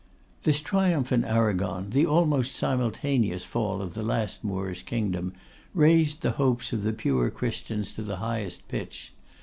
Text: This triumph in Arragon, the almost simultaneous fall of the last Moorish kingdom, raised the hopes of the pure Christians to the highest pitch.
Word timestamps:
This 0.41 0.59
triumph 0.59 1.11
in 1.11 1.23
Arragon, 1.23 1.91
the 1.91 2.07
almost 2.07 2.55
simultaneous 2.55 3.43
fall 3.45 3.83
of 3.83 3.93
the 3.93 4.01
last 4.01 4.43
Moorish 4.43 4.81
kingdom, 4.81 5.31
raised 5.75 6.23
the 6.23 6.31
hopes 6.41 6.73
of 6.73 6.81
the 6.81 6.91
pure 6.91 7.29
Christians 7.29 7.91
to 7.91 8.01
the 8.01 8.15
highest 8.15 8.67
pitch. 8.67 9.13